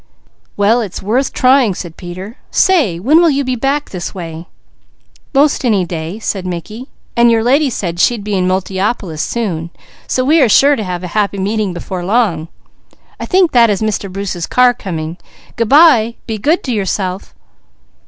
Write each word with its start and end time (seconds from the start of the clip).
"Well 0.57 0.81
it's 0.81 1.03
worth 1.03 1.31
trying," 1.31 1.75
said 1.75 1.95
Peter. 1.95 2.37
"Say, 2.49 2.99
when 2.99 3.21
will 3.21 3.29
you 3.29 3.43
be 3.43 3.55
this 3.55 4.15
way 4.15 4.31
again?" 4.31 4.45
"'Most 5.31 5.63
any 5.63 5.85
day," 5.85 6.17
said 6.17 6.43
Mickey. 6.43 6.87
"And 7.15 7.29
your 7.29 7.43
lady 7.43 7.69
said 7.69 7.99
she'd 7.99 8.23
be 8.23 8.33
in 8.33 8.47
Multiopolis 8.47 9.21
soon, 9.21 9.69
so 10.07 10.23
we 10.25 10.41
are 10.41 10.49
sure 10.49 10.75
to 10.75 10.83
have 10.83 11.03
a 11.03 11.09
happy 11.13 11.37
meeting 11.37 11.71
before 11.71 12.03
long. 12.03 12.47
I 13.19 13.27
think 13.27 13.51
that 13.51 13.69
is 13.69 13.83
Mr. 13.83 14.11
Bruce's 14.11 14.47
car 14.47 14.73
coming. 14.73 15.17
Goodbye! 15.55 16.15
Be 16.25 16.39
good 16.39 16.63
to 16.63 16.71
yourself!" 16.71 17.35